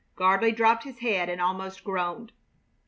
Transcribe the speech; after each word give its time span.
Gardley 0.17 0.51
dropped 0.51 0.83
his 0.83 0.97
head 0.97 1.29
and 1.29 1.39
almost 1.39 1.83
groaned. 1.83 2.31